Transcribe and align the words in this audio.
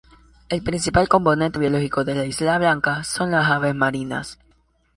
El 0.49 0.63
principal 0.63 1.07
componente 1.07 1.59
biológico 1.59 2.03
de 2.03 2.15
la 2.15 2.25
isla 2.25 2.57
Blanca 2.57 3.03
son 3.03 3.29
las 3.29 3.51
aves 3.51 3.75
marinas. 3.75 4.39